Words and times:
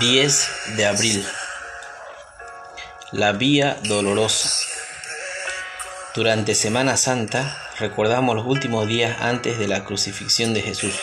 10 0.00 0.50
de 0.76 0.86
abril. 0.86 1.26
La 3.12 3.32
vía 3.32 3.78
dolorosa. 3.82 4.50
Durante 6.14 6.54
Semana 6.54 6.96
Santa 6.96 7.70
recordamos 7.78 8.36
los 8.36 8.46
últimos 8.46 8.86
días 8.86 9.16
antes 9.20 9.58
de 9.58 9.68
la 9.68 9.84
crucifixión 9.84 10.54
de 10.54 10.62
Jesús. 10.62 10.94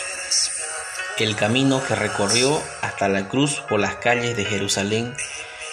El 1.16 1.36
camino 1.36 1.80
que 1.80 1.94
recorrió 1.94 2.60
hasta 2.82 3.08
la 3.08 3.28
cruz 3.28 3.62
por 3.68 3.78
las 3.78 3.94
calles 3.94 4.36
de 4.36 4.44
Jerusalén 4.44 5.14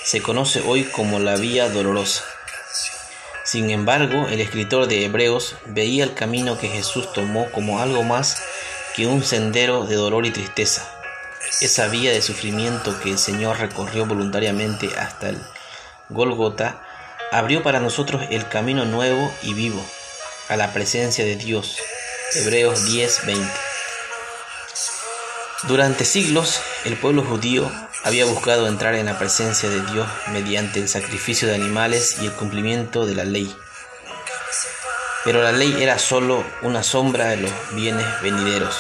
se 0.04 0.22
conoce 0.22 0.62
hoy 0.62 0.84
como 0.84 1.18
la 1.18 1.36
Vía 1.36 1.68
Dolorosa. 1.68 2.24
Sin 3.44 3.72
embargo, 3.72 4.28
el 4.28 4.40
escritor 4.40 4.88
de 4.88 5.04
Hebreos 5.04 5.56
veía 5.66 6.04
el 6.04 6.14
camino 6.14 6.60
que 6.60 6.70
Jesús 6.70 7.12
tomó 7.12 7.50
como 7.52 7.80
algo 7.80 8.04
más 8.04 8.44
que 8.96 9.08
un 9.08 9.24
sendero 9.24 9.86
de 9.86 9.96
dolor 9.96 10.28
y 10.28 10.32
tristeza. 10.32 10.88
Esa 11.60 11.88
vía 11.88 12.12
de 12.12 12.22
sufrimiento 12.22 13.00
que 13.00 13.10
el 13.10 13.18
Señor 13.18 13.58
recorrió 13.60 14.06
voluntariamente 14.06 14.92
hasta 14.96 15.30
el 15.30 15.42
Golgota 16.10 16.84
abrió 17.32 17.64
para 17.64 17.80
nosotros 17.80 18.22
el 18.30 18.48
camino 18.48 18.86
nuevo 18.86 19.34
y 19.42 19.56
vivo 19.56 19.84
a 20.50 20.56
la 20.56 20.72
presencia 20.72 21.26
de 21.26 21.36
Dios. 21.36 21.78
Hebreos 22.36 22.86
10:20. 22.86 23.71
Durante 25.68 26.06
siglos 26.06 26.60
el 26.86 26.98
pueblo 26.98 27.24
judío 27.24 27.72
había 28.04 28.26
buscado 28.26 28.68
entrar 28.68 28.96
en 28.96 29.06
la 29.06 29.20
presencia 29.20 29.70
de 29.70 29.82
Dios 29.92 30.08
mediante 30.32 30.80
el 30.80 30.90
sacrificio 30.90 31.48
de 31.48 31.54
animales 31.54 32.18
y 32.20 32.26
el 32.26 32.32
cumplimiento 32.32 33.06
de 33.06 33.14
la 33.14 33.26
ley. 33.26 33.56
Pero 35.24 35.44
la 35.44 35.52
ley 35.52 35.78
era 35.80 36.00
sólo 36.00 36.44
una 36.64 36.82
sombra 36.82 37.28
de 37.28 37.38
los 37.38 37.52
bienes 37.74 38.08
venideros, 38.24 38.76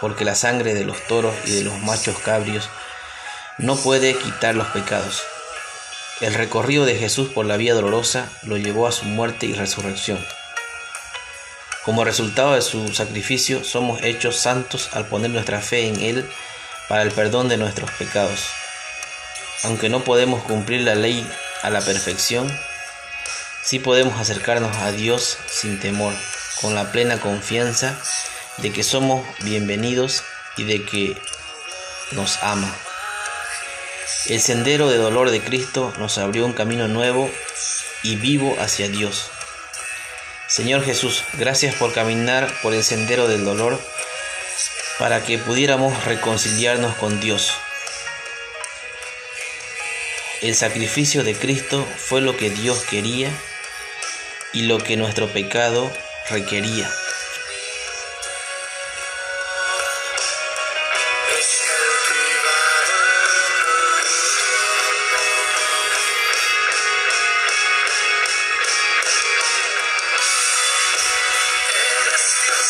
porque 0.00 0.24
la 0.24 0.36
sangre 0.36 0.72
de 0.72 0.84
los 0.84 1.04
toros 1.08 1.34
y 1.46 1.50
de 1.50 1.64
los 1.64 1.76
machos 1.80 2.16
cabrios 2.18 2.70
no 3.58 3.74
puede 3.74 4.14
quitar 4.14 4.54
los 4.54 4.68
pecados. 4.68 5.22
El 6.20 6.34
recorrido 6.34 6.84
de 6.84 6.94
Jesús 6.94 7.28
por 7.28 7.44
la 7.44 7.56
vía 7.56 7.74
dolorosa 7.74 8.30
lo 8.44 8.56
llevó 8.56 8.86
a 8.86 8.92
su 8.92 9.04
muerte 9.04 9.46
y 9.46 9.54
resurrección. 9.54 10.24
Como 11.90 12.04
resultado 12.04 12.54
de 12.54 12.62
su 12.62 12.94
sacrificio, 12.94 13.64
somos 13.64 14.00
hechos 14.04 14.36
santos 14.36 14.90
al 14.92 15.06
poner 15.06 15.32
nuestra 15.32 15.60
fe 15.60 15.88
en 15.88 16.00
Él 16.00 16.24
para 16.88 17.02
el 17.02 17.10
perdón 17.10 17.48
de 17.48 17.56
nuestros 17.56 17.90
pecados. 17.90 18.46
Aunque 19.64 19.88
no 19.88 20.04
podemos 20.04 20.40
cumplir 20.44 20.82
la 20.82 20.94
ley 20.94 21.28
a 21.62 21.70
la 21.70 21.80
perfección, 21.80 22.48
sí 23.64 23.80
podemos 23.80 24.20
acercarnos 24.20 24.76
a 24.76 24.92
Dios 24.92 25.36
sin 25.48 25.80
temor, 25.80 26.14
con 26.60 26.76
la 26.76 26.92
plena 26.92 27.18
confianza 27.18 27.98
de 28.58 28.72
que 28.72 28.84
somos 28.84 29.26
bienvenidos 29.40 30.22
y 30.56 30.62
de 30.62 30.84
que 30.84 31.20
nos 32.12 32.40
ama. 32.44 32.72
El 34.26 34.40
sendero 34.40 34.88
de 34.88 34.96
dolor 34.96 35.32
de 35.32 35.42
Cristo 35.42 35.92
nos 35.98 36.18
abrió 36.18 36.46
un 36.46 36.52
camino 36.52 36.86
nuevo 36.86 37.28
y 38.04 38.14
vivo 38.14 38.54
hacia 38.60 38.88
Dios. 38.88 39.32
Señor 40.50 40.84
Jesús, 40.84 41.22
gracias 41.34 41.76
por 41.76 41.92
caminar 41.92 42.52
por 42.60 42.74
el 42.74 42.82
sendero 42.82 43.28
del 43.28 43.44
dolor 43.44 43.80
para 44.98 45.22
que 45.22 45.38
pudiéramos 45.38 46.04
reconciliarnos 46.06 46.96
con 46.96 47.20
Dios. 47.20 47.52
El 50.42 50.56
sacrificio 50.56 51.22
de 51.22 51.36
Cristo 51.36 51.86
fue 51.96 52.20
lo 52.20 52.36
que 52.36 52.50
Dios 52.50 52.80
quería 52.80 53.30
y 54.52 54.62
lo 54.62 54.78
que 54.78 54.96
nuestro 54.96 55.28
pecado 55.28 55.88
requería. 56.28 56.90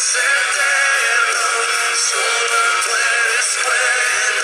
Santa 0.03 0.65
Ana, 1.29 1.95
solar 1.95 2.73
planet 2.87 3.45
square. 3.53 4.40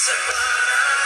December. 0.00 0.99